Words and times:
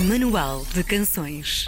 Manual 0.00 0.64
de 0.72 0.84
Canções. 0.84 1.66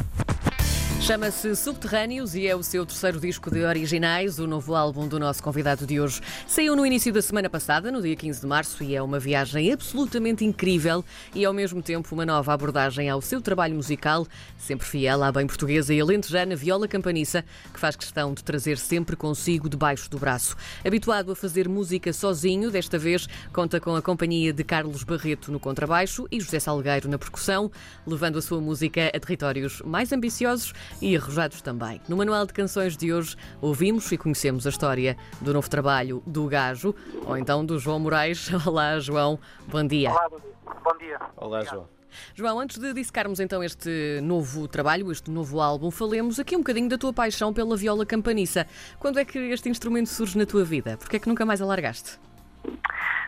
Chama-se 1.00 1.56
Subterrâneos 1.56 2.34
e 2.34 2.46
é 2.46 2.54
o 2.54 2.62
seu 2.62 2.84
terceiro 2.84 3.18
disco 3.18 3.50
de 3.50 3.64
originais, 3.64 4.38
o 4.38 4.46
novo 4.46 4.74
álbum 4.74 5.08
do 5.08 5.18
nosso 5.18 5.42
convidado 5.42 5.86
de 5.86 5.98
hoje. 5.98 6.20
Saiu 6.46 6.76
no 6.76 6.84
início 6.84 7.10
da 7.10 7.22
semana 7.22 7.48
passada, 7.48 7.90
no 7.90 8.02
dia 8.02 8.14
15 8.14 8.42
de 8.42 8.46
março, 8.46 8.84
e 8.84 8.94
é 8.94 9.02
uma 9.02 9.18
viagem 9.18 9.72
absolutamente 9.72 10.44
incrível 10.44 11.02
e, 11.34 11.42
ao 11.44 11.54
mesmo 11.54 11.82
tempo, 11.82 12.14
uma 12.14 12.26
nova 12.26 12.52
abordagem 12.52 13.08
ao 13.08 13.22
seu 13.22 13.40
trabalho 13.40 13.74
musical, 13.74 14.26
sempre 14.58 14.86
fiel 14.86 15.24
à 15.24 15.32
bem 15.32 15.46
portuguesa 15.46 15.92
e 15.92 16.00
alentejana 16.00 16.54
viola 16.54 16.86
campaniça, 16.86 17.44
que 17.72 17.80
faz 17.80 17.96
questão 17.96 18.34
de 18.34 18.44
trazer 18.44 18.76
sempre 18.76 19.16
consigo 19.16 19.70
debaixo 19.70 20.08
do 20.10 20.18
braço. 20.18 20.54
Habituado 20.84 21.32
a 21.32 21.34
fazer 21.34 21.66
música 21.66 22.12
sozinho, 22.12 22.70
desta 22.70 22.98
vez 22.98 23.26
conta 23.54 23.80
com 23.80 23.96
a 23.96 24.02
companhia 24.02 24.52
de 24.52 24.62
Carlos 24.62 25.02
Barreto 25.02 25.50
no 25.50 25.58
contrabaixo 25.58 26.28
e 26.30 26.38
José 26.38 26.60
Salgueiro 26.60 27.08
na 27.08 27.18
percussão, 27.18 27.72
levando 28.06 28.38
a 28.38 28.42
sua 28.42 28.60
música 28.60 29.08
a 29.08 29.18
territórios 29.18 29.80
mais 29.80 30.12
ambiciosos 30.12 30.74
e 31.00 31.16
arrojados 31.16 31.60
também. 31.60 32.00
No 32.08 32.16
Manual 32.16 32.46
de 32.46 32.52
Canções 32.52 32.96
de 32.96 33.12
hoje, 33.12 33.36
ouvimos 33.60 34.10
e 34.12 34.18
conhecemos 34.18 34.66
a 34.66 34.70
história 34.70 35.16
do 35.40 35.52
novo 35.52 35.68
trabalho 35.68 36.22
do 36.26 36.46
Gajo, 36.46 36.94
ou 37.26 37.36
então 37.36 37.64
do 37.64 37.78
João 37.78 37.98
Moraes. 37.98 38.50
Olá, 38.66 38.98
João, 38.98 39.38
bom 39.66 39.86
dia. 39.86 40.10
Olá, 40.10 40.28
bom 40.28 40.96
dia. 40.98 41.18
Olá, 41.36 41.64
João. 41.64 41.88
João, 42.34 42.58
antes 42.58 42.78
de 42.78 42.92
dissecarmos 42.92 43.40
então 43.40 43.62
este 43.62 44.20
novo 44.22 44.66
trabalho, 44.66 45.10
este 45.12 45.30
novo 45.30 45.60
álbum, 45.60 45.90
falemos 45.90 46.38
aqui 46.38 46.56
um 46.56 46.60
bocadinho 46.60 46.88
da 46.88 46.98
tua 46.98 47.12
paixão 47.12 47.52
pela 47.52 47.76
viola 47.76 48.04
campaniça. 48.04 48.66
Quando 48.98 49.18
é 49.18 49.24
que 49.24 49.38
este 49.38 49.68
instrumento 49.68 50.08
surge 50.08 50.36
na 50.36 50.46
tua 50.46 50.64
vida? 50.64 50.96
Porquê 50.96 51.16
é 51.16 51.18
que 51.20 51.28
nunca 51.28 51.44
mais 51.44 51.60
alargaste? 51.62 52.18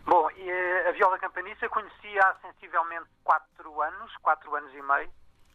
Bom, 0.04 0.28
a 0.88 0.92
viola 0.92 1.18
campaniça 1.18 1.68
conheci 1.68 2.18
há 2.18 2.34
sensivelmente 2.42 3.06
4 3.24 3.82
anos, 3.82 4.16
4 4.20 4.54
anos 4.56 4.72
e 4.74 4.82
meio. 4.82 5.10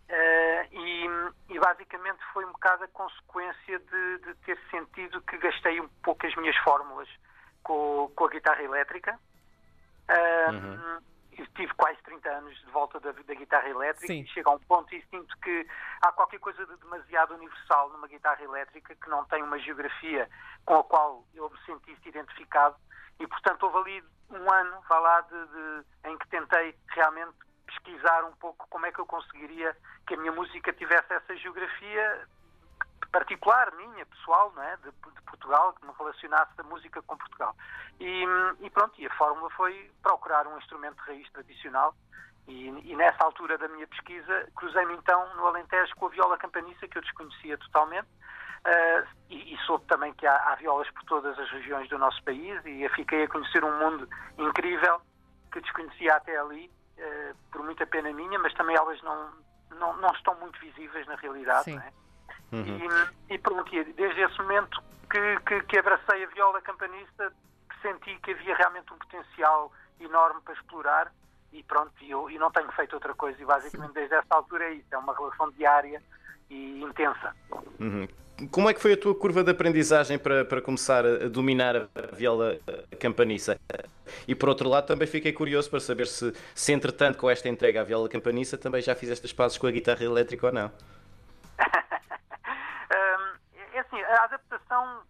Uh, 0.09 0.63
e, 0.71 1.05
e, 1.49 1.59
basicamente 1.59 2.19
foi 2.31 2.45
um 2.45 2.51
bocado 2.53 2.85
a 2.85 2.87
consequência 2.87 3.77
de, 3.77 4.17
de, 4.19 4.33
ter 4.45 4.57
sentido 4.71 5.21
que 5.21 5.37
gastei 5.37 5.81
um 5.81 5.89
pouco 6.01 6.25
as 6.25 6.33
minhas 6.37 6.55
fórmulas 6.57 7.09
com, 7.61 8.09
com 8.15 8.25
a 8.25 8.29
guitarra 8.29 8.63
elétrica. 8.63 9.19
Uh, 10.09 10.53
uhum. 10.53 11.01
Tive 11.55 11.73
quase 11.73 12.01
30 12.03 12.29
anos 12.29 12.57
de 12.57 12.71
volta 12.71 12.99
da, 13.01 13.11
da 13.11 13.33
guitarra 13.33 13.67
elétrica 13.67 14.07
Sim. 14.07 14.21
e 14.21 14.27
chega 14.27 14.49
a 14.49 14.53
um 14.53 14.59
ponto 14.59 14.95
e 14.95 15.03
sinto 15.11 15.37
que 15.39 15.67
há 16.01 16.11
qualquer 16.13 16.39
coisa 16.39 16.65
de 16.65 16.77
demasiado 16.77 17.35
universal 17.35 17.89
numa 17.89 18.07
guitarra 18.07 18.41
elétrica 18.41 18.95
que 18.95 19.09
não 19.09 19.25
tem 19.25 19.43
uma 19.43 19.59
geografia 19.59 20.29
com 20.65 20.75
a 20.75 20.83
qual 20.83 21.25
eu 21.35 21.49
me 21.49 21.57
sentisse 21.65 22.07
identificado 22.07 22.75
e 23.19 23.27
portanto 23.27 23.63
houve 23.63 23.77
ali 23.77 24.03
um 24.29 24.51
ano, 24.51 24.81
vá 24.87 24.99
lá, 24.99 25.21
de, 25.21 25.47
de, 25.47 26.09
em 26.09 26.17
que 26.17 26.27
tentei 26.29 26.75
realmente 26.89 27.35
pesquisar 27.87 28.25
um 28.25 28.33
pouco 28.33 28.67
como 28.69 28.85
é 28.85 28.91
que 28.91 28.99
eu 28.99 29.05
conseguiria 29.05 29.75
que 30.05 30.13
a 30.13 30.17
minha 30.17 30.31
música 30.31 30.73
tivesse 30.73 31.13
essa 31.13 31.35
geografia 31.37 32.27
particular, 33.11 33.73
minha, 33.75 34.05
pessoal, 34.05 34.51
não 34.53 34.63
é? 34.63 34.75
de, 34.77 34.91
de 34.91 35.21
Portugal, 35.21 35.73
que 35.73 35.85
me 35.85 35.93
relacionasse 35.97 36.51
a 36.57 36.63
música 36.63 37.01
com 37.03 37.17
Portugal. 37.17 37.55
E, 37.99 38.25
e, 38.59 38.69
pronto, 38.69 38.99
e 38.99 39.07
a 39.07 39.13
fórmula 39.15 39.49
foi 39.51 39.89
procurar 40.03 40.45
um 40.45 40.57
instrumento 40.57 40.95
de 40.97 41.01
raiz 41.03 41.31
tradicional 41.31 41.95
e, 42.47 42.67
e 42.67 42.95
nessa 42.95 43.23
altura 43.23 43.57
da 43.57 43.67
minha 43.69 43.87
pesquisa 43.87 44.47
cruzei-me 44.55 44.93
então 44.95 45.35
no 45.35 45.47
Alentejo 45.47 45.95
com 45.95 46.07
a 46.07 46.09
viola 46.09 46.37
campaniça, 46.37 46.87
que 46.87 46.97
eu 46.97 47.01
desconhecia 47.01 47.57
totalmente, 47.57 48.07
uh, 48.07 49.07
e, 49.29 49.53
e, 49.53 49.57
soube 49.65 49.85
também 49.85 50.13
que 50.13 50.27
há, 50.27 50.35
há 50.51 50.55
violas 50.55 50.89
por 50.91 51.03
todas 51.05 51.37
as 51.39 51.49
regiões 51.49 51.89
do 51.89 51.97
nosso 51.97 52.21
país 52.23 52.61
e 52.65 52.87
fiquei 52.89 53.23
a 53.23 53.27
conhecer 53.27 53.63
um 53.63 53.79
mundo 53.79 54.07
incrível 54.37 55.01
que 55.51 55.61
desconhecia 55.61 56.15
até 56.15 56.37
ali 56.37 56.69
por 57.51 57.63
muita 57.63 57.85
pena 57.85 58.11
minha, 58.11 58.39
mas 58.39 58.53
também 58.53 58.75
elas 58.75 59.01
não, 59.01 59.29
não, 59.71 59.97
não 59.97 60.09
estão 60.09 60.35
muito 60.35 60.59
visíveis 60.59 61.05
na 61.07 61.15
realidade. 61.15 61.71
Não 61.71 61.81
é? 61.81 61.91
uhum. 62.51 62.79
e, 63.29 63.33
e 63.33 63.37
pronto, 63.39 63.71
desde 63.71 64.21
esse 64.21 64.37
momento 64.41 64.81
que, 65.09 65.39
que, 65.41 65.61
que 65.63 65.79
abracei 65.79 66.23
a 66.23 66.27
viola 66.27 66.61
campanista, 66.61 67.31
senti 67.81 68.15
que 68.19 68.31
havia 68.31 68.55
realmente 68.55 68.93
um 68.93 68.97
potencial 68.97 69.71
enorme 69.99 70.41
para 70.41 70.53
explorar 70.53 71.11
e 71.53 71.63
pronto, 71.63 71.91
e 72.01 72.11
eu 72.11 72.29
e 72.29 72.37
não 72.37 72.51
tenho 72.51 72.71
feito 72.73 72.93
outra 72.93 73.13
coisa 73.13 73.41
e 73.41 73.45
basicamente 73.45 73.93
desde 73.93 74.15
essa 74.15 74.35
altura 74.35 74.65
é 74.65 74.73
isso, 74.73 74.87
é 74.91 74.97
uma 74.97 75.15
relação 75.15 75.49
diária 75.51 76.01
e 76.49 76.81
intensa. 76.83 77.35
Uhum. 77.79 78.07
Como 78.51 78.69
é 78.69 78.73
que 78.73 78.79
foi 78.79 78.93
a 78.93 78.97
tua 78.97 79.15
curva 79.15 79.43
de 79.43 79.49
aprendizagem 79.49 80.19
para, 80.19 80.45
para 80.45 80.61
começar 80.61 81.03
a 81.03 81.27
dominar 81.27 81.75
a 81.75 82.15
viola 82.15 82.59
campaniça? 82.99 83.59
E 84.27 84.35
por 84.35 84.47
outro 84.47 84.69
lado, 84.69 84.85
também 84.85 85.07
fiquei 85.07 85.33
curioso 85.33 85.67
para 85.71 85.79
saber 85.79 86.05
se, 86.05 86.31
se 86.53 86.71
entretanto, 86.71 87.17
com 87.17 87.31
esta 87.31 87.49
entrega 87.49 87.81
à 87.81 87.83
viola 87.83 88.07
campaniça, 88.07 88.55
também 88.55 88.79
já 88.79 88.93
fizeste 88.93 89.25
as 89.25 89.33
pazes 89.33 89.57
com 89.57 89.65
a 89.65 89.71
guitarra 89.71 90.03
elétrica 90.03 90.45
ou 90.45 90.53
não? 90.53 90.71
é 93.73 93.79
assim, 93.79 93.99
a 94.03 94.23
adaptação, 94.25 95.01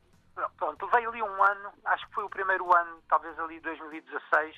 pronto, 0.57 0.87
veio 0.87 1.09
ali 1.09 1.21
um 1.21 1.43
ano, 1.43 1.73
acho 1.83 2.07
que 2.07 2.13
foi 2.13 2.23
o 2.23 2.29
primeiro 2.29 2.73
ano, 2.73 3.03
talvez 3.09 3.37
ali 3.39 3.59
2016, 3.59 4.55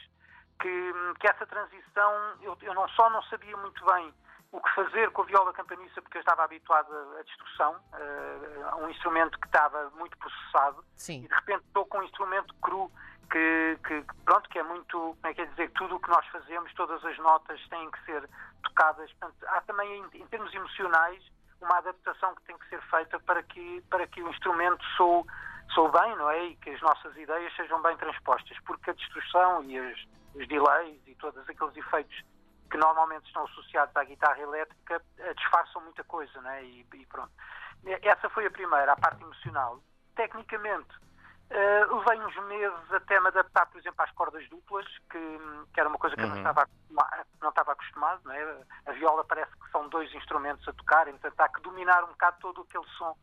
que, 0.61 0.93
que 1.19 1.27
essa 1.27 1.47
transição, 1.47 2.35
eu, 2.43 2.55
eu 2.61 2.75
não 2.75 2.87
só 2.89 3.09
não 3.09 3.23
sabia 3.23 3.57
muito 3.57 3.83
bem 3.85 4.13
o 4.51 4.59
que 4.59 4.75
fazer 4.75 5.11
com 5.11 5.21
a 5.21 5.25
viola 5.25 5.53
campaniça, 5.53 6.01
porque 6.01 6.17
eu 6.17 6.21
estava 6.21 6.43
habituado 6.43 6.91
à 7.19 7.21
destrução, 7.21 7.75
uh, 7.93 8.69
a 8.71 8.75
um 8.77 8.89
instrumento 8.89 9.39
que 9.39 9.47
estava 9.47 9.89
muito 9.91 10.17
processado, 10.17 10.83
Sim. 10.95 11.23
e 11.23 11.27
de 11.27 11.33
repente 11.35 11.63
estou 11.67 11.85
com 11.85 11.99
um 11.99 12.03
instrumento 12.03 12.53
cru 12.55 12.91
que, 13.29 13.77
que, 13.87 14.03
pronto, 14.25 14.49
que 14.49 14.57
é 14.57 14.63
muito, 14.63 14.91
como 14.91 15.27
é 15.27 15.33
que 15.33 15.41
é 15.41 15.45
dizer, 15.45 15.69
tudo 15.71 15.95
o 15.95 15.99
que 15.99 16.09
nós 16.09 16.25
fazemos, 16.27 16.73
todas 16.73 17.03
as 17.05 17.17
notas 17.19 17.61
têm 17.69 17.91
que 17.91 18.03
ser 18.05 18.27
tocadas. 18.63 19.11
Portanto, 19.13 19.45
há 19.49 19.61
também, 19.61 19.99
em, 19.99 20.21
em 20.21 20.27
termos 20.27 20.51
emocionais, 20.53 21.23
uma 21.61 21.77
adaptação 21.77 22.33
que 22.35 22.43
tem 22.43 22.57
que 22.57 22.69
ser 22.69 22.81
feita 22.89 23.19
para 23.19 23.43
que, 23.43 23.83
para 23.89 24.07
que 24.07 24.23
o 24.23 24.29
instrumento 24.29 24.83
soe, 24.97 25.23
soe 25.75 25.91
bem, 25.91 26.15
não 26.15 26.29
é? 26.29 26.45
E 26.45 26.55
que 26.55 26.71
as 26.71 26.81
nossas 26.81 27.15
ideias 27.17 27.55
sejam 27.55 27.81
bem 27.83 27.95
transpostas, 27.97 28.57
porque 28.65 28.89
a 28.89 28.93
destrução 28.93 29.63
e 29.65 29.77
as, 29.77 29.99
os 30.33 30.47
delays 30.47 30.99
e 31.05 31.13
todos 31.15 31.47
aqueles 31.47 31.77
efeitos 31.77 32.23
que 32.69 32.77
normalmente 32.77 33.25
estão 33.25 33.43
associados 33.45 33.95
à 33.95 34.03
guitarra 34.03 34.39
elétrica 34.39 35.01
eh, 35.17 35.33
disfarçam 35.33 35.81
muita 35.81 36.03
coisa, 36.03 36.41
né? 36.41 36.63
E, 36.63 36.85
e 36.93 37.05
pronto. 37.05 37.31
Essa 37.85 38.29
foi 38.29 38.45
a 38.45 38.51
primeira, 38.51 38.91
a 38.91 38.95
parte 38.95 39.23
emocional. 39.23 39.81
Tecnicamente, 40.15 40.89
uh, 41.49 41.95
levei 41.95 42.19
uns 42.19 42.35
meses 42.47 42.91
até 42.91 43.19
me 43.19 43.27
adaptar, 43.27 43.65
por 43.67 43.79
exemplo, 43.79 44.03
às 44.03 44.11
cordas 44.11 44.47
duplas, 44.49 44.85
que, 45.09 45.39
que 45.73 45.79
era 45.79 45.87
uma 45.87 45.97
coisa 45.97 46.15
que 46.15 46.21
uhum. 46.21 46.27
eu 46.27 46.35
não 46.35 46.49
estava, 46.49 46.69
não 47.41 47.49
estava 47.49 47.71
acostumado, 47.71 48.21
não 48.25 48.33
é? 48.33 48.61
A 48.85 48.91
viola 48.91 49.23
parece 49.23 49.51
que 49.51 49.71
são 49.71 49.87
dois 49.87 50.13
instrumentos 50.13 50.67
a 50.67 50.73
tocar, 50.73 51.07
então 51.07 51.31
há 51.37 51.49
que 51.49 51.61
dominar 51.61 52.03
um 52.03 52.07
bocado 52.07 52.37
todo 52.41 52.61
aquele 52.61 52.87
som 52.97 53.15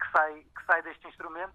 que 0.00 0.10
sai, 0.12 0.34
que 0.56 0.64
sai 0.66 0.82
deste 0.82 1.06
instrumento. 1.08 1.54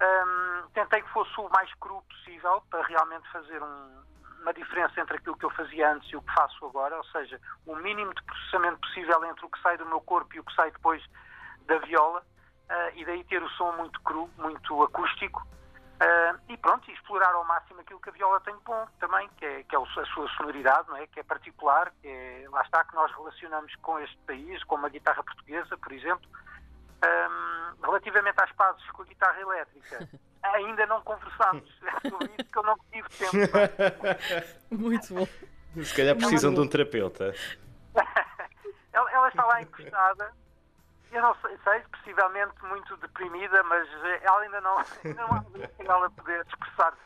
Um, 0.00 0.68
tentei 0.70 1.02
que 1.02 1.08
fosse 1.10 1.32
o 1.40 1.48
mais 1.48 1.72
cru 1.74 2.00
possível 2.02 2.62
para 2.70 2.86
realmente 2.86 3.28
fazer 3.32 3.60
um, 3.60 4.04
uma 4.40 4.52
diferença 4.52 5.00
entre 5.00 5.16
aquilo 5.16 5.36
que 5.36 5.44
eu 5.44 5.50
fazia 5.50 5.92
antes 5.92 6.10
e 6.10 6.16
o 6.16 6.22
que 6.22 6.32
faço 6.32 6.64
agora, 6.66 6.96
ou 6.96 7.04
seja, 7.04 7.40
o 7.66 7.76
mínimo 7.76 8.14
de 8.14 8.22
processamento 8.22 8.78
possível 8.80 9.24
entre 9.24 9.44
o 9.44 9.50
que 9.50 9.60
sai 9.60 9.76
do 9.76 9.86
meu 9.86 10.00
corpo 10.00 10.34
e 10.34 10.40
o 10.40 10.44
que 10.44 10.54
sai 10.54 10.70
depois 10.70 11.02
da 11.66 11.78
viola, 11.78 12.20
uh, 12.20 12.96
e 12.96 13.04
daí 13.04 13.24
ter 13.24 13.42
o 13.42 13.48
som 13.50 13.72
muito 13.72 14.00
cru, 14.02 14.30
muito 14.38 14.82
acústico, 14.82 15.42
uh, 15.42 16.40
e 16.48 16.56
pronto, 16.56 16.90
explorar 16.90 17.34
ao 17.34 17.44
máximo 17.44 17.80
aquilo 17.80 18.00
que 18.00 18.08
a 18.08 18.12
viola 18.12 18.40
tem 18.40 18.54
bom 18.64 18.86
também, 18.98 19.28
que 19.36 19.44
é, 19.44 19.62
que 19.64 19.76
é 19.76 19.78
a 19.78 20.06
sua 20.06 20.28
sonoridade, 20.36 20.88
não 20.88 20.96
é? 20.96 21.06
que 21.06 21.20
é 21.20 21.22
particular, 21.22 21.92
que 22.00 22.08
é, 22.08 22.46
lá 22.50 22.62
está, 22.62 22.84
que 22.84 22.94
nós 22.94 23.10
relacionamos 23.12 23.74
com 23.76 23.98
este 23.98 24.16
país, 24.26 24.62
com 24.64 24.76
uma 24.76 24.88
guitarra 24.88 25.22
portuguesa, 25.22 25.76
por 25.76 25.92
exemplo. 25.92 26.28
Um, 27.00 27.80
relativamente 27.84 28.42
às 28.42 28.50
pazes 28.52 28.84
com 28.90 29.02
a 29.02 29.04
guitarra 29.04 29.40
elétrica, 29.40 30.08
ainda 30.42 30.86
não 30.86 31.00
conversámos 31.02 31.68
sobre 32.02 32.26
isso, 32.38 32.50
que 32.50 32.58
eu 32.58 32.62
não 32.62 32.76
tive 32.92 33.08
tempo. 33.10 33.36
Muito 34.70 35.14
bom. 35.14 35.28
Se 35.82 35.94
calhar 35.94 36.16
precisam 36.16 36.52
de 36.52 36.60
um 36.60 36.68
terapeuta. 36.68 37.34
ela, 38.92 39.10
ela 39.12 39.28
está 39.28 39.44
lá 39.44 39.62
encostada 39.62 40.32
eu 41.12 41.22
não 41.22 41.34
sei, 41.42 41.56
sei, 41.64 41.80
possivelmente 41.92 42.54
muito 42.62 42.96
deprimida, 42.98 43.62
mas 43.64 43.88
eh, 43.88 44.20
ela 44.22 44.40
ainda 44.40 44.60
não, 44.60 44.78
ainda 45.04 45.22
não 45.22 45.32
há 45.32 45.44
ela 45.78 46.10
poder 46.10 46.44
expressar-se. 46.46 46.98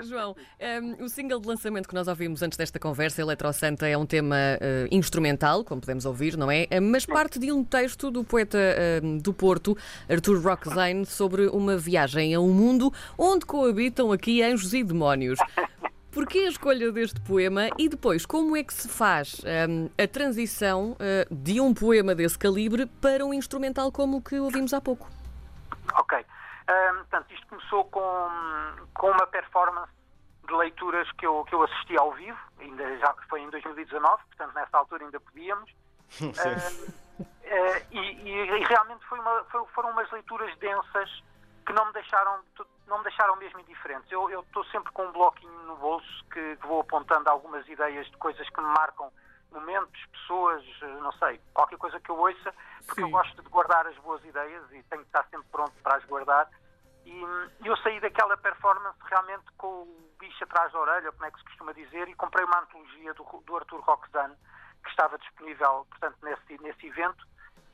João, 0.02 0.32
um, 0.32 0.34
ehm, 0.58 1.02
o 1.02 1.08
single 1.08 1.40
de 1.40 1.48
lançamento 1.48 1.88
que 1.88 1.94
nós 1.94 2.06
ouvimos 2.06 2.42
antes 2.42 2.56
desta 2.56 2.78
conversa, 2.78 3.20
Eletro 3.20 3.52
Santa, 3.52 3.88
é 3.88 3.96
um 3.96 4.06
tema 4.06 4.36
uh, 4.36 4.88
instrumental, 4.90 5.64
como 5.64 5.80
podemos 5.80 6.04
ouvir, 6.06 6.36
não 6.36 6.50
é? 6.50 6.68
Mas 6.80 7.04
parte 7.04 7.38
de 7.38 7.50
um 7.50 7.64
texto 7.64 8.10
do 8.10 8.22
poeta 8.22 8.58
uh, 8.58 9.18
do 9.20 9.34
Porto, 9.34 9.76
Arthur 10.08 10.40
Rockzane, 10.40 11.04
sobre 11.04 11.48
uma 11.48 11.76
viagem 11.76 12.34
a 12.34 12.40
um 12.40 12.52
mundo 12.52 12.92
onde 13.18 13.44
coabitam 13.44 14.12
aqui 14.12 14.42
anjos 14.42 14.72
e 14.74 14.84
demónios. 14.84 15.38
Porquê 16.14 16.38
a 16.38 16.48
escolha 16.48 16.92
deste 16.92 17.20
poema 17.20 17.68
e 17.76 17.88
depois 17.88 18.24
como 18.24 18.56
é 18.56 18.62
que 18.62 18.72
se 18.72 18.88
faz 18.88 19.42
um, 19.68 19.90
a 20.02 20.06
transição 20.06 20.92
uh, 20.92 21.34
de 21.34 21.60
um 21.60 21.74
poema 21.74 22.14
desse 22.14 22.38
calibre 22.38 22.86
para 22.86 23.24
um 23.24 23.34
instrumental 23.34 23.90
como 23.90 24.18
o 24.18 24.22
que 24.22 24.38
ouvimos 24.38 24.72
há 24.72 24.80
pouco? 24.80 25.08
Ok. 25.92 26.18
Um, 26.18 26.96
portanto, 26.98 27.34
isto 27.34 27.46
começou 27.48 27.84
com, 27.86 28.28
com 28.94 29.10
uma 29.10 29.26
performance 29.26 29.92
de 30.46 30.54
leituras 30.54 31.10
que 31.12 31.26
eu, 31.26 31.44
que 31.44 31.54
eu 31.54 31.64
assisti 31.64 31.98
ao 31.98 32.12
vivo, 32.12 32.38
ainda 32.60 32.96
já 32.98 33.12
foi 33.28 33.40
em 33.40 33.50
2019, 33.50 34.22
portanto 34.28 34.54
nessa 34.54 34.78
altura 34.78 35.04
ainda 35.04 35.18
podíamos, 35.18 35.70
Uh, 36.20 37.22
uh, 37.22 37.86
e, 37.90 37.98
e, 37.98 38.64
realmente 38.64 39.04
foi 39.06 39.18
uma, 39.18 39.44
foi, 39.44 39.64
foram 39.74 39.90
umas 39.90 40.10
leituras 40.10 40.56
densas 40.58 41.22
que 41.66 41.72
não 41.72 41.86
me 41.86 41.92
deixaram 41.92 42.40
não 42.86 42.98
me 42.98 43.04
deixaram 43.04 43.36
mesmo 43.36 43.60
indiferentes. 43.60 44.10
Eu 44.10 44.40
estou 44.40 44.64
sempre 44.66 44.92
com 44.92 45.06
um 45.06 45.12
bloquinho 45.12 45.62
no 45.64 45.76
bolso 45.76 46.24
que, 46.32 46.56
que, 46.56 46.66
vou 46.66 46.80
apontando 46.80 47.28
algumas 47.30 47.66
ideias 47.68 48.06
de 48.06 48.16
coisas 48.16 48.48
que 48.48 48.60
me 48.60 48.68
marcam 48.68 49.10
momentos, 49.50 50.04
pessoas, 50.06 50.64
não 51.00 51.12
sei, 51.12 51.40
qualquer 51.52 51.78
coisa 51.78 52.00
que 52.00 52.10
eu 52.10 52.18
ouça, 52.18 52.52
porque 52.86 53.00
Sim. 53.00 53.06
eu 53.06 53.10
gosto 53.10 53.40
de 53.40 53.48
guardar 53.48 53.86
as 53.86 53.96
boas 53.98 54.24
ideias 54.24 54.64
e 54.72 54.82
tenho 54.82 55.02
que 55.02 55.08
estar 55.08 55.24
sempre 55.30 55.46
pronto 55.50 55.72
para 55.82 55.96
as 55.96 56.04
guardar. 56.04 56.48
E 57.04 57.22
eu 57.64 57.76
saí 57.78 58.00
daquela 58.00 58.36
performance 58.36 58.98
realmente 59.08 59.44
com 59.56 59.82
o 59.82 60.10
bicho 60.18 60.42
atrás 60.44 60.72
da 60.72 60.80
orelha, 60.80 61.12
como 61.12 61.26
é 61.26 61.30
que 61.30 61.38
se 61.38 61.44
costuma 61.44 61.72
dizer, 61.72 62.08
e 62.08 62.14
comprei 62.14 62.44
uma 62.44 62.60
antologia 62.60 63.14
do, 63.14 63.24
do 63.24 63.56
Arthur 63.56 63.80
Roxane, 63.80 64.34
que 64.82 64.90
estava 64.90 65.18
disponível, 65.18 65.86
portanto, 65.90 66.16
nesse, 66.22 66.62
nesse 66.62 66.86
evento, 66.86 67.26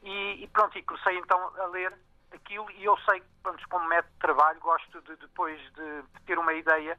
e, 0.03 0.45
e 0.45 0.49
pronto, 0.49 0.77
e 0.77 0.83
comecei 0.83 1.17
então 1.19 1.39
a 1.59 1.67
ler 1.67 1.97
aquilo, 2.33 2.71
e 2.73 2.85
eu 2.85 2.97
sei, 2.99 3.23
pronto, 3.43 3.63
como 3.69 3.89
método 3.89 4.13
de 4.13 4.19
trabalho, 4.21 4.61
gosto 4.61 5.01
de, 5.03 5.17
depois 5.17 5.61
de, 5.75 6.03
de 6.03 6.21
ter 6.27 6.39
uma 6.39 6.53
ideia, 6.53 6.99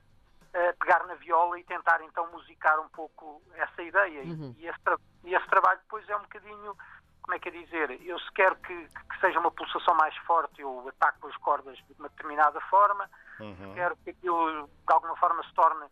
uh, 0.49 0.77
pegar 0.79 1.05
na 1.05 1.15
viola 1.15 1.59
e 1.59 1.63
tentar 1.63 2.01
então 2.01 2.29
musicar 2.31 2.79
um 2.79 2.89
pouco 2.89 3.41
essa 3.55 3.81
ideia. 3.81 4.23
Uhum. 4.23 4.55
E, 4.57 4.67
esse, 4.67 4.79
e 5.23 5.33
esse 5.33 5.47
trabalho 5.47 5.79
depois 5.79 6.07
é 6.09 6.15
um 6.15 6.21
bocadinho 6.21 6.75
como 7.21 7.35
é 7.35 7.39
que 7.39 7.49
é 7.49 7.51
dizer, 7.51 8.01
eu 8.03 8.19
se 8.19 8.31
quero 8.33 8.55
que, 8.57 8.73
que, 8.87 9.19
seja 9.19 9.39
uma 9.39 9.51
pulsação 9.51 9.93
mais 9.93 10.15
forte, 10.25 10.59
eu 10.59 10.89
ataco 10.89 11.27
as 11.27 11.37
cordas 11.37 11.77
de 11.77 11.93
uma 11.99 12.09
determinada 12.09 12.59
forma, 12.61 13.09
uhum. 13.39 13.55
se 13.55 13.73
quero 13.75 13.95
que 13.97 14.09
aquilo 14.09 14.67
de 14.67 14.93
alguma 14.93 15.15
forma 15.17 15.43
se 15.43 15.53
torne, 15.53 15.85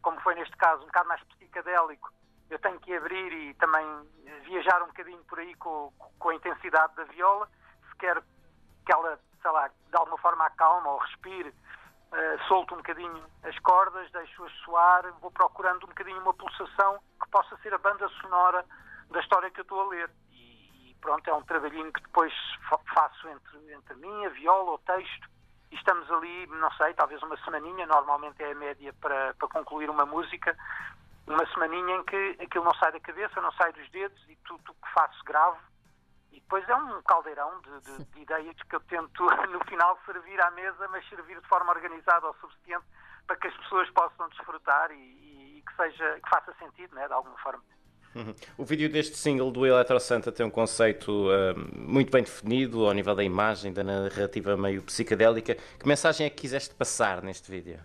como 0.00 0.20
foi 0.20 0.36
neste 0.36 0.56
caso, 0.56 0.82
um 0.82 0.86
bocado 0.86 1.08
mais 1.08 1.22
psicadélico, 1.24 2.12
eu 2.48 2.58
tenho 2.60 2.78
que 2.78 2.94
abrir 2.94 3.32
e 3.32 3.54
também 3.54 3.84
viajar 4.44 4.82
um 4.82 4.86
bocadinho 4.86 5.22
por 5.24 5.40
aí 5.40 5.54
com, 5.56 5.92
com 6.18 6.28
a 6.28 6.34
intensidade 6.34 6.94
da 6.94 7.04
viola, 7.04 7.48
se 7.90 7.96
quero 7.98 8.22
que 8.86 8.92
ela, 8.92 9.18
sei 9.42 9.50
lá, 9.50 9.68
de 9.68 9.96
alguma 9.96 10.16
forma 10.18 10.46
acalma 10.46 10.88
ou 10.90 10.98
respire, 10.98 11.48
uh, 11.50 12.48
solto 12.48 12.74
um 12.74 12.78
bocadinho 12.78 13.22
as 13.42 13.58
cordas, 13.58 14.10
deixo-as 14.12 14.52
soar, 14.64 15.12
vou 15.20 15.30
procurando 15.30 15.84
um 15.84 15.88
bocadinho 15.88 16.22
uma 16.22 16.32
pulsação 16.32 16.98
que 17.22 17.28
possa 17.30 17.56
ser 17.58 17.74
a 17.74 17.78
banda 17.78 18.08
sonora 18.20 18.64
da 19.10 19.20
história 19.20 19.50
que 19.50 19.60
eu 19.60 19.62
estou 19.62 19.80
a 19.82 19.88
ler 19.88 20.10
pronto, 21.06 21.30
é 21.30 21.34
um 21.34 21.42
trabalhinho 21.42 21.92
que 21.92 22.02
depois 22.02 22.32
faço 22.92 23.28
entre, 23.28 23.72
entre 23.72 23.94
mim, 23.94 24.26
a 24.26 24.28
viola, 24.30 24.72
o 24.72 24.78
texto, 24.78 25.28
e 25.70 25.76
estamos 25.76 26.10
ali, 26.10 26.46
não 26.48 26.70
sei, 26.72 26.94
talvez 26.94 27.22
uma 27.22 27.36
semaninha, 27.44 27.86
normalmente 27.86 28.42
é 28.42 28.50
a 28.50 28.54
média 28.56 28.92
para, 29.00 29.32
para 29.34 29.48
concluir 29.48 29.88
uma 29.88 30.04
música, 30.04 30.56
uma 31.28 31.46
semaninha 31.52 31.96
em 31.96 32.04
que 32.04 32.36
aquilo 32.42 32.64
não 32.64 32.74
sai 32.74 32.90
da 32.90 32.98
cabeça, 32.98 33.40
não 33.40 33.52
sai 33.52 33.72
dos 33.72 33.88
dedos 33.90 34.20
e 34.28 34.34
tudo 34.44 34.72
o 34.72 34.74
que 34.74 34.92
faço 34.92 35.24
gravo. 35.24 35.58
E 36.36 36.40
depois 36.40 36.68
é 36.68 36.76
um 36.76 37.00
caldeirão 37.02 37.50
de, 37.62 37.80
de, 37.80 38.04
de, 38.04 38.20
ideias 38.20 38.54
que 38.68 38.76
eu 38.76 38.80
tento 38.80 39.24
no 39.50 39.58
final 39.64 39.98
servir 40.04 40.38
à 40.42 40.50
mesa, 40.50 40.86
mas 40.88 41.08
servir 41.08 41.40
de 41.40 41.48
forma 41.48 41.72
organizada 41.72 42.28
o 42.28 42.34
suficiente 42.34 42.84
para 43.26 43.36
que 43.36 43.46
as 43.48 43.56
pessoas 43.56 43.88
possam 43.90 44.28
desfrutar 44.28 44.90
e, 44.90 44.94
e, 44.94 45.58
e 45.58 45.62
que 45.62 45.74
seja 45.74 46.20
que 46.20 46.28
faça 46.28 46.52
sentido, 46.58 46.94
né, 46.94 47.06
de 47.06 47.14
alguma 47.14 47.36
forma. 47.38 47.62
Uhum. 48.14 48.34
O 48.58 48.64
vídeo 48.64 48.90
deste 48.90 49.16
single 49.16 49.50
do 49.50 49.66
Eletro 49.66 49.98
Santa 49.98 50.30
tem 50.30 50.44
um 50.44 50.50
conceito 50.50 51.10
uh, 51.10 51.54
muito 51.74 52.10
bem 52.10 52.22
definido 52.22 52.86
ao 52.86 52.92
nível 52.92 53.14
da 53.14 53.24
imagem, 53.24 53.72
da 53.72 53.82
narrativa 53.82 54.56
meio 54.58 54.82
psicadélica. 54.82 55.54
Que 55.54 55.88
mensagem 55.88 56.26
é 56.26 56.30
que 56.30 56.36
quiseste 56.36 56.74
passar 56.74 57.22
neste 57.22 57.50
vídeo? 57.50 57.80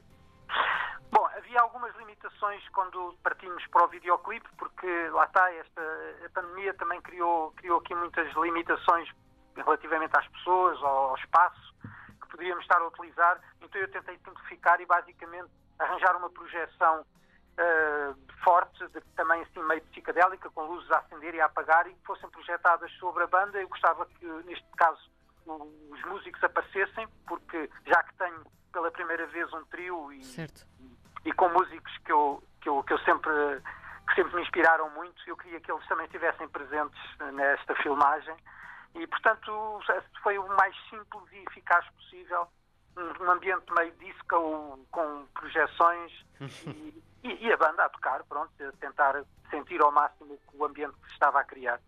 Limitações 2.22 2.70
quando 2.70 3.18
partimos 3.24 3.66
para 3.68 3.84
o 3.84 3.88
videoclipe, 3.88 4.48
porque 4.56 5.10
lá 5.10 5.26
está, 5.26 5.52
esta 5.54 5.82
a 6.24 6.30
pandemia 6.30 6.72
também 6.76 7.02
criou, 7.02 7.52
criou 7.54 7.80
aqui 7.80 7.96
muitas 7.96 8.32
limitações 8.36 9.10
relativamente 9.56 10.16
às 10.16 10.28
pessoas, 10.28 10.78
ao 10.84 11.16
espaço 11.16 11.74
que 12.22 12.28
poderíamos 12.30 12.64
estar 12.64 12.78
a 12.78 12.88
utilizar. 12.88 13.42
Então 13.60 13.82
eu 13.82 13.90
tentei 13.90 14.20
simplificar 14.20 14.80
e 14.80 14.86
basicamente 14.86 15.50
arranjar 15.80 16.16
uma 16.16 16.30
projeção 16.30 17.02
uh, 17.02 18.16
forte, 18.44 18.88
de, 18.90 19.02
também 19.16 19.42
assim 19.42 19.64
meio 19.64 19.82
psicadélica, 19.86 20.48
com 20.52 20.62
luzes 20.66 20.92
a 20.92 21.00
acender 21.00 21.34
e 21.34 21.42
a 21.42 21.46
apagar 21.46 21.88
e 21.88 21.96
que 21.96 22.06
fossem 22.06 22.30
projetadas 22.30 22.92
sobre 23.00 23.24
a 23.24 23.28
banda. 23.28 23.60
Eu 23.60 23.68
gostava 23.68 24.06
que, 24.06 24.26
neste 24.46 24.70
caso, 24.78 25.10
os 25.48 26.04
músicos 26.04 26.44
aparecessem, 26.44 27.08
porque 27.28 27.68
já 27.88 28.04
que 28.04 28.14
tenho 28.14 28.46
pela 28.72 28.92
primeira 28.92 29.26
vez 29.26 29.52
um 29.54 29.66
trio 29.66 30.14
e, 30.14 30.24
e 31.26 31.32
com 31.34 31.50
músicos 31.50 31.98
que 32.06 32.12
eu, 32.12 32.44
que 32.62 32.70
eu, 32.70 32.84
que 32.84 32.94
eu 32.94 33.00
sempre 33.00 33.32
que 34.08 34.16
sempre 34.16 34.36
me 34.36 34.42
inspiraram 34.42 34.90
muito, 34.92 35.16
eu 35.26 35.38
queria 35.38 35.60
que 35.60 35.72
eles 35.72 35.88
também 35.88 36.06
estivessem 36.06 36.48
presentes 36.50 37.00
nesta 37.34 37.74
filmagem. 37.76 38.36
E, 38.96 39.08
portanto, 39.08 39.80
foi 40.22 40.38
o 40.38 40.48
mais 40.48 40.76
simples 40.90 41.24
e 41.32 41.44
eficaz 41.50 41.86
possível. 41.92 42.48
Um 43.22 43.32
ambiente 43.32 43.72
meio 43.74 43.94
disco 43.94 44.86
com 44.92 45.26
projeções 45.34 46.12
e, 46.68 47.04
e, 47.24 47.48
e, 47.48 47.54
a 47.54 47.58
banda 47.58 47.86
a 47.86 47.90
tocar, 47.90 48.22
pronto, 48.26 48.52
a 48.62 48.72
tentar 48.74 49.24
sentir 49.50 49.82
ao 49.82 49.92
máximo 49.92 50.38
o 50.54 50.66
ambiente 50.66 50.94
que 50.98 51.08
se 51.08 51.14
estava 51.14 51.40
a 51.40 51.44
criar. 51.46 51.80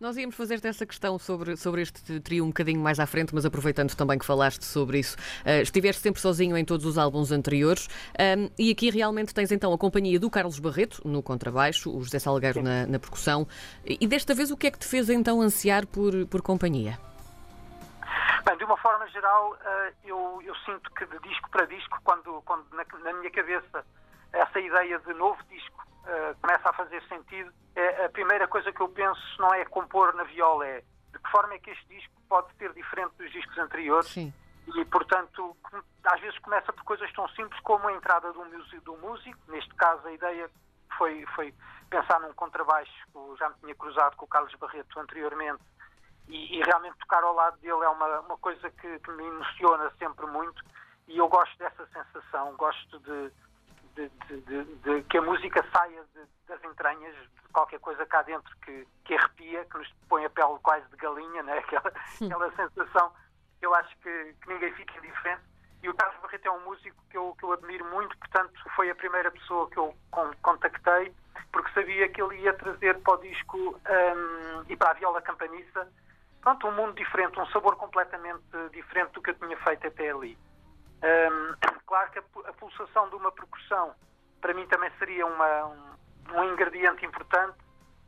Nós 0.00 0.16
íamos 0.16 0.34
fazer-te 0.34 0.66
essa 0.66 0.84
questão 0.86 1.18
sobre, 1.18 1.56
sobre 1.56 1.82
este 1.82 2.20
trio 2.20 2.44
um 2.44 2.48
bocadinho 2.48 2.80
mais 2.80 2.98
à 2.98 3.06
frente, 3.06 3.34
mas 3.34 3.44
aproveitando 3.44 3.94
também 3.94 4.18
que 4.18 4.24
falaste 4.24 4.64
sobre 4.64 4.98
isso. 4.98 5.16
Uh, 5.46 5.62
estiveste 5.62 6.02
sempre 6.02 6.20
sozinho 6.20 6.56
em 6.56 6.64
todos 6.64 6.86
os 6.86 6.98
álbuns 6.98 7.32
anteriores 7.32 7.88
um, 8.38 8.50
e 8.58 8.70
aqui 8.70 8.90
realmente 8.90 9.34
tens 9.34 9.52
então 9.52 9.72
a 9.72 9.78
companhia 9.78 10.18
do 10.18 10.30
Carlos 10.30 10.58
Barreto 10.58 11.06
no 11.06 11.22
contrabaixo, 11.22 11.94
o 11.94 12.02
José 12.02 12.18
Salgueiro 12.18 12.62
na, 12.62 12.86
na, 12.86 12.98
percussão. 12.98 13.46
E 13.84 14.06
desta 14.06 14.34
vez 14.34 14.50
o 14.50 14.56
que 14.56 14.66
é 14.66 14.70
que 14.70 14.78
te 14.78 14.86
fez 14.86 15.08
então 15.08 15.40
ansiar 15.40 15.86
por, 15.86 16.26
por 16.26 16.42
companhia? 16.42 16.98
Bem, 18.44 18.56
de 18.56 18.64
uma 18.64 18.76
forma 18.76 19.06
geral, 19.08 19.52
uh, 19.52 19.94
eu, 20.04 20.42
eu, 20.44 20.54
sinto 20.64 20.90
que 20.92 21.06
de 21.06 21.18
disco 21.20 21.48
para 21.50 21.64
disco, 21.66 21.98
quando, 22.02 22.42
quando 22.44 22.64
na, 22.72 22.84
na 23.04 23.12
minha 23.18 23.30
cabeça 23.30 23.84
essa 24.32 24.60
ideia 24.60 24.98
de 24.98 25.14
novo 25.14 25.38
disco 25.48 25.91
uh, 26.04 26.40
começa 26.40 26.68
a 26.68 26.72
fazer 26.72 27.02
sentido, 27.08 27.52
é, 27.74 28.04
a 28.04 28.08
primeira 28.08 28.46
coisa 28.48 28.72
que 28.72 28.80
eu 28.80 28.88
penso 28.88 29.20
não 29.38 29.52
é 29.54 29.64
compor 29.64 30.14
na 30.14 30.24
viola, 30.24 30.66
é 30.66 30.82
de 31.12 31.18
que 31.18 31.30
forma 31.30 31.54
é 31.54 31.58
que 31.58 31.70
este 31.70 31.86
disco 31.86 32.12
pode 32.28 32.52
ser 32.56 32.72
diferente 32.72 33.14
dos 33.18 33.30
discos 33.30 33.56
anteriores. 33.58 34.08
Sim. 34.08 34.32
E, 34.76 34.84
portanto, 34.86 35.56
às 36.04 36.20
vezes 36.20 36.38
começa 36.38 36.72
por 36.72 36.84
coisas 36.84 37.12
tão 37.12 37.28
simples 37.30 37.60
como 37.62 37.88
a 37.88 37.92
entrada 37.92 38.32
do 38.32 38.44
músico, 38.44 38.82
do 38.82 38.96
músico. 38.96 39.38
Neste 39.48 39.74
caso, 39.74 40.06
a 40.06 40.12
ideia 40.12 40.48
foi, 40.96 41.26
foi 41.34 41.54
pensar 41.90 42.20
num 42.20 42.32
contrabaixo, 42.34 42.92
que 43.12 43.38
já 43.38 43.48
me 43.48 43.56
tinha 43.56 43.74
cruzado 43.74 44.16
com 44.16 44.24
o 44.24 44.28
Carlos 44.28 44.54
Barreto 44.54 44.98
anteriormente, 44.98 45.62
e, 46.28 46.58
e 46.58 46.62
realmente 46.62 46.96
tocar 46.98 47.22
ao 47.22 47.34
lado 47.34 47.58
dele 47.58 47.84
é 47.84 47.88
uma, 47.88 48.20
uma 48.20 48.38
coisa 48.38 48.70
que, 48.70 48.98
que, 49.00 49.10
me 49.10 49.24
emociona 49.24 49.90
sempre 49.98 50.26
muito, 50.26 50.62
e 51.08 51.18
eu 51.18 51.28
gosto 51.28 51.56
dessa 51.58 51.86
sensação, 51.86 52.54
gosto 52.56 52.98
de, 53.00 53.30
de, 53.94 54.10
de, 54.28 54.64
de, 54.64 55.02
que 55.04 55.18
a 55.18 55.22
música 55.22 55.64
saia 55.72 56.02
das 56.48 56.64
entranhas, 56.64 57.14
de 57.14 57.48
qualquer 57.52 57.80
coisa 57.80 58.04
cá 58.06 58.22
dentro 58.22 58.54
que, 58.64 58.86
que 59.04 59.14
arrepia, 59.14 59.64
que 59.64 59.78
nos 59.78 59.92
põe 60.08 60.24
a 60.24 60.30
pele 60.30 60.58
quase 60.62 60.88
de 60.88 60.96
galinha, 60.96 61.42
né? 61.42 61.58
aquela, 61.64 61.92
aquela 62.20 62.52
sensação 62.52 63.12
que 63.58 63.66
eu 63.66 63.74
acho 63.74 63.96
que, 63.98 64.34
que 64.42 64.48
ninguém 64.48 64.72
fica 64.74 65.00
diferente. 65.00 65.42
E 65.82 65.88
o 65.88 65.94
Carlos 65.94 66.20
Barreto 66.22 66.46
é 66.46 66.50
um 66.50 66.64
músico 66.64 66.96
que 67.10 67.16
eu, 67.16 67.34
que 67.38 67.44
eu 67.44 67.52
admiro 67.52 67.84
muito, 67.86 68.16
portanto, 68.18 68.52
foi 68.76 68.88
a 68.90 68.94
primeira 68.94 69.30
pessoa 69.30 69.68
que 69.68 69.78
eu 69.78 69.94
contactei, 70.40 71.12
porque 71.50 71.72
sabia 71.72 72.08
que 72.08 72.22
ele 72.22 72.40
ia 72.40 72.52
trazer 72.54 72.98
para 73.00 73.14
o 73.14 73.16
disco 73.18 73.58
um, 73.58 74.64
e 74.68 74.76
para 74.76 74.90
a 74.90 74.94
viola 74.94 75.20
campaniça 75.20 75.88
pronto, 76.42 76.66
um 76.66 76.72
mundo 76.72 76.94
diferente, 76.94 77.40
um 77.40 77.46
sabor 77.46 77.76
completamente 77.76 78.42
diferente 78.72 79.12
do 79.12 79.22
que 79.22 79.30
eu 79.30 79.34
tinha 79.34 79.56
feito 79.58 79.86
até 79.86 80.10
ali. 80.10 80.36
Um, 81.02 81.54
claro 81.92 82.10
que 82.10 82.18
a, 82.20 82.52
pulsação 82.54 83.10
de 83.10 83.16
uma 83.16 83.30
percussão 83.30 83.94
para 84.40 84.54
mim 84.54 84.66
também 84.68 84.90
seria 84.98 85.26
uma, 85.26 85.66
um, 85.66 86.38
um, 86.38 86.44
ingrediente 86.50 87.04
importante 87.04 87.58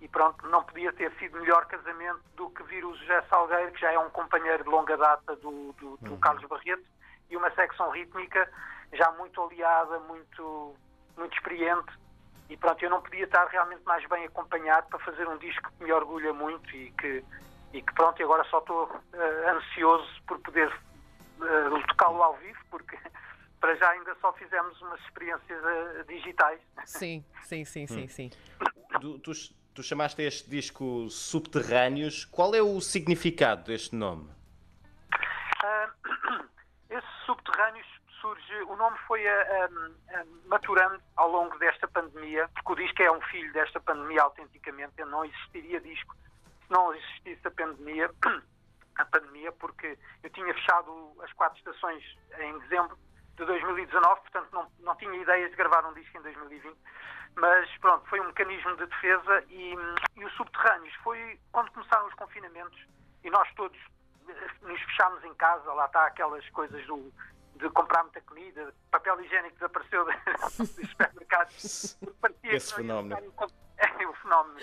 e 0.01 0.09
pronto, 0.09 0.49
não 0.49 0.65
podia 0.65 0.91
ter 0.95 1.13
sido 1.19 1.39
melhor 1.39 1.67
casamento 1.67 2.23
do 2.35 2.49
que 2.49 2.63
vir 2.63 2.83
o 2.83 2.97
José 2.97 3.21
Salgueiro, 3.29 3.73
que 3.73 3.83
já 3.83 3.93
é 3.93 3.99
um 3.99 4.09
companheiro 4.09 4.65
de 4.65 4.71
longa 4.71 4.97
data 4.97 5.37
do, 5.37 5.75
do, 5.75 5.99
do 5.99 6.13
uhum. 6.13 6.19
Carlos 6.19 6.49
Barreto, 6.49 6.83
e 7.29 7.37
uma 7.37 7.51
secção 7.51 7.91
rítmica 7.91 8.51
já 8.95 9.11
muito 9.13 9.43
aliada, 9.43 9.99
muito, 10.01 10.75
muito 11.19 11.37
experiente. 11.37 11.93
E 12.49 12.57
pronto, 12.57 12.83
eu 12.83 12.89
não 12.89 13.03
podia 13.03 13.25
estar 13.25 13.47
realmente 13.49 13.83
mais 13.85 14.09
bem 14.09 14.25
acompanhado 14.25 14.89
para 14.89 14.99
fazer 15.01 15.29
um 15.29 15.37
disco 15.37 15.71
que 15.77 15.85
me 15.85 15.93
orgulha 15.93 16.33
muito 16.33 16.75
e 16.75 16.91
que, 16.93 17.23
e 17.75 17.83
que 17.83 17.93
pronto, 17.93 18.23
agora 18.23 18.45
só 18.45 18.61
estou 18.61 18.85
uh, 18.87 19.49
ansioso 19.49 20.09
por 20.27 20.39
poder 20.41 20.69
uh, 21.39 21.87
tocá-lo 21.89 22.23
ao 22.23 22.35
vivo, 22.37 22.59
porque 22.71 22.99
para 23.65 23.77
já 23.77 23.89
ainda 23.93 24.15
só 24.21 24.31
fizemos 24.35 24.79
umas 24.83 25.01
experiências 25.01 25.59
uh, 25.65 26.05
digitais. 26.07 26.61
Sim, 26.85 27.25
sim, 27.45 27.65
sim, 27.65 27.87
sim, 27.87 28.05
hum. 28.05 28.09
sim. 28.09 28.31
Tu, 29.01 29.19
tu, 29.21 29.33
tu, 29.75 29.83
chamaste 29.83 30.21
este 30.21 30.51
disco 30.51 31.09
Subterrâneos. 31.09 32.27
Qual 32.27 32.55
é 32.55 32.61
o 32.61 32.79
significado 32.83 33.65
deste 33.65 33.97
nome? 33.97 34.31
Uh, 35.65 36.45
esse 36.91 37.07
Subterrâneos 37.25 37.87
surge, 38.21 38.55
o 38.69 38.77
nome 38.77 38.99
foi 39.07 39.27
a, 39.27 39.33
a, 39.33 39.65
a, 40.21 40.25
maturando 40.45 41.01
ao 41.17 41.31
longo 41.31 41.59
desta 41.59 41.89
pandemia, 41.89 42.47
porque 42.53 42.73
o 42.73 42.87
disco 42.87 43.03
é 43.03 43.11
um 43.11 43.21
filho 43.23 43.51
desta 43.55 43.81
pandemia 43.81 44.25
autenticamente, 44.25 45.03
não 45.07 45.25
existiria 45.25 45.81
disco 45.81 46.15
não 46.69 46.93
existisse 46.95 47.47
a 47.47 47.51
pandemia, 47.51 48.11
a 48.97 49.05
pandemia, 49.07 49.53
porque 49.53 49.99
eu 50.23 50.29
tinha 50.29 50.53
fechado 50.53 51.17
as 51.23 51.33
quatro 51.33 51.59
estações 51.59 52.05
em 52.41 52.59
dezembro 52.59 52.99
de 53.37 53.45
2019, 53.45 54.21
portanto 54.21 54.49
não, 54.53 54.71
não 54.81 54.97
tinha 54.97 55.15
ideias 55.15 55.51
de 55.51 55.57
gravar 55.57 55.85
um 55.87 55.95
disco 55.95 56.19
em 56.19 56.23
2020. 56.23 56.77
Mas 57.37 57.69
pronto, 57.79 58.09
foi 58.09 58.21
um 58.21 58.27
mecanismo 58.27 58.77
de 58.77 58.87
defesa 58.87 59.45
e, 59.49 59.75
e 60.17 60.25
os 60.25 60.33
subterrâneos 60.35 60.95
foi 61.03 61.41
quando 61.51 61.71
começaram 61.73 62.07
os 62.07 62.15
confinamentos 62.15 62.79
e 63.25 63.31
nós 63.31 63.49
todos 63.57 63.79
eh, 64.29 64.51
nos 64.63 64.81
fechámos 64.83 65.25
em 65.25 65.35
casa, 65.35 65.73
lá 65.73 65.87
está 65.87 66.07
aquelas 66.07 66.49
coisas 66.51 66.87
do, 66.87 67.13
de 67.57 67.69
comprar 67.71 68.05
muita 68.05 68.21
comida, 68.21 68.73
papel 68.91 69.21
higiênico 69.23 69.55
desapareceu 69.55 70.05
dos 70.59 70.69
supermercados. 70.91 71.99
Esse 72.45 72.75
fenómeno. 72.75 73.17
É 73.77 74.07
o 74.07 74.15
fenómeno. 74.15 74.59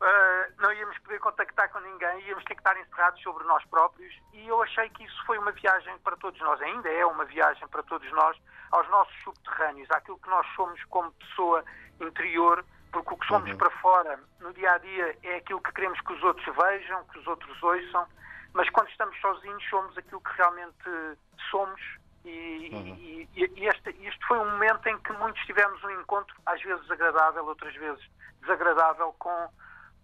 Uh, 0.00 0.62
não 0.62 0.72
íamos 0.72 0.96
poder 0.98 1.18
contactar 1.18 1.68
com 1.70 1.80
ninguém, 1.80 2.20
íamos 2.28 2.44
ter 2.44 2.54
que 2.54 2.60
estar 2.60 2.78
encerrados 2.78 3.20
sobre 3.20 3.42
nós 3.44 3.64
próprios 3.64 4.14
e 4.32 4.46
eu 4.46 4.62
achei 4.62 4.88
que 4.90 5.02
isso 5.02 5.26
foi 5.26 5.36
uma 5.38 5.50
viagem 5.50 5.98
para 5.98 6.16
todos 6.16 6.38
nós, 6.40 6.62
ainda 6.62 6.88
é 6.88 7.04
uma 7.04 7.24
viagem 7.24 7.66
para 7.66 7.82
todos 7.82 8.08
nós, 8.12 8.36
aos 8.70 8.88
nossos 8.90 9.14
subterrâneos, 9.24 9.90
àquilo 9.90 10.16
que 10.20 10.30
nós 10.30 10.46
somos 10.54 10.80
como 10.84 11.10
pessoa 11.14 11.64
interior, 12.00 12.64
porque 12.92 13.12
o 13.12 13.16
que 13.16 13.26
somos 13.26 13.50
uhum. 13.50 13.56
para 13.56 13.70
fora 13.70 14.20
no 14.38 14.52
dia 14.52 14.72
a 14.72 14.78
dia 14.78 15.18
é 15.24 15.36
aquilo 15.38 15.60
que 15.60 15.72
queremos 15.72 16.00
que 16.00 16.12
os 16.12 16.22
outros 16.22 16.46
vejam, 16.56 17.04
que 17.06 17.18
os 17.18 17.26
outros 17.26 17.60
ouçam, 17.60 18.06
mas 18.54 18.70
quando 18.70 18.88
estamos 18.90 19.20
sozinhos 19.20 19.68
somos 19.68 19.98
aquilo 19.98 20.20
que 20.20 20.32
realmente 20.36 21.18
somos 21.50 21.80
e, 22.24 22.70
uhum. 22.72 22.96
e, 23.00 23.28
e 23.34 23.66
este, 23.66 23.90
este 24.00 24.26
foi 24.26 24.38
um 24.38 24.50
momento 24.50 24.86
em 24.86 24.98
que 25.00 25.12
muitos 25.14 25.44
tivemos 25.44 25.82
um 25.82 25.90
encontro, 25.90 26.36
às 26.46 26.62
vezes 26.62 26.88
agradável, 26.88 27.46
outras 27.46 27.74
vezes 27.74 28.04
desagradável, 28.42 29.12
com 29.18 29.48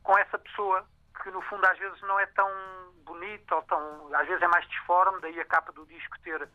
com 0.05 0.17
essa 0.17 0.39
pessoa 0.39 0.87
que 1.23 1.31
no 1.31 1.41
fundo 1.43 1.65
às 1.67 1.79
vezes 1.79 2.01
não 2.03 2.21
é 2.21 2.27
tão 2.27 2.49
bonita 3.05 3.57
ou 3.57 3.63
tão, 3.63 4.15
às 4.15 4.27
vezes 4.29 4.43
é 4.43 4.49
mais 4.49 4.67
disforme, 4.69 5.21
daí 5.21 5.41
a 5.41 5.45
capa 5.45 5.73
do 5.73 5.85
disco 5.87 6.21
ter, 6.21 6.49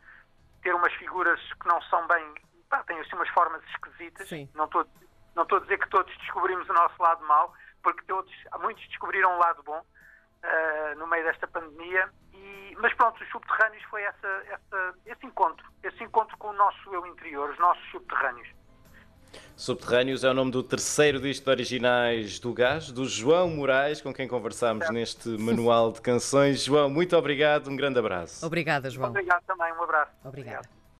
ter 0.62 0.74
umas 0.74 0.92
figuras 0.94 1.40
que 1.54 1.68
não 1.68 1.82
são 1.82 2.06
bem, 2.06 2.34
pá, 2.68 2.82
têm 2.84 2.98
assim 3.00 3.14
umas 3.14 3.28
formas 3.30 3.62
esquisitas. 3.64 4.28
Sim. 4.28 4.48
Não 4.54 4.64
estou 4.64 4.86
não 5.34 5.44
estou 5.44 5.58
a 5.58 5.60
dizer 5.60 5.78
que 5.78 5.88
todos 5.88 6.16
descobrimos 6.18 6.68
o 6.68 6.72
nosso 6.72 7.00
lado 7.00 7.24
mau, 7.24 7.54
porque 7.82 8.02
todos, 8.06 8.32
muitos 8.60 8.86
descobriram 8.88 9.32
um 9.34 9.38
lado 9.38 9.62
bom 9.62 9.78
uh, 9.80 10.98
no 10.98 11.06
meio 11.06 11.24
desta 11.24 11.46
pandemia. 11.46 12.10
E, 12.32 12.76
mas 12.78 12.92
pronto, 12.94 13.22
os 13.22 13.28
subterrâneos 13.30 13.82
foi 13.84 14.02
essa, 14.02 14.28
essa, 14.48 14.94
esse 15.06 15.26
encontro, 15.26 15.66
esse 15.82 16.02
encontro 16.02 16.36
com 16.38 16.48
o 16.48 16.52
nosso 16.52 16.94
eu 16.94 17.06
interior, 17.06 17.50
os 17.50 17.58
nossos 17.58 17.84
subterrâneos. 17.90 18.48
Subterrâneos 19.56 20.24
é 20.24 20.30
o 20.30 20.34
nome 20.34 20.50
do 20.50 20.62
terceiro 20.62 21.20
disco 21.20 21.44
de 21.44 21.50
originais 21.50 22.38
do 22.38 22.52
Gás, 22.52 22.90
do 22.90 23.04
João 23.04 23.50
Moraes, 23.50 24.00
com 24.00 24.12
quem 24.12 24.26
conversámos 24.26 24.88
neste 24.90 25.28
manual 25.28 25.92
de 25.92 26.00
canções. 26.00 26.64
João, 26.64 26.88
muito 26.88 27.14
obrigado, 27.16 27.68
um 27.68 27.76
grande 27.76 27.98
abraço. 27.98 28.44
Obrigada, 28.44 28.88
João. 28.88 29.10
Obrigado 29.10 29.42
também, 29.46 29.72
um 29.72 29.82
abraço. 29.82 30.12
Obrigada. 30.24 30.79